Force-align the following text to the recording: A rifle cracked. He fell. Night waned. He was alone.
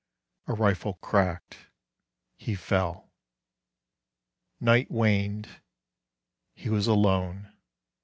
A 0.47 0.55
rifle 0.55 0.95
cracked. 0.95 1.67
He 2.35 2.55
fell. 2.55 3.11
Night 4.59 4.89
waned. 4.89 5.61
He 6.55 6.69
was 6.71 6.87
alone. 6.87 7.53